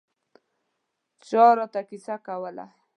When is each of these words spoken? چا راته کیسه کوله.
چا 1.27 1.45
راته 1.57 1.81
کیسه 1.89 2.15
کوله. 2.25 2.65